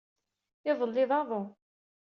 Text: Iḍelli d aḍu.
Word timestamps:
Iḍelli 0.69 1.05
d 1.09 1.11
aḍu. 1.19 1.43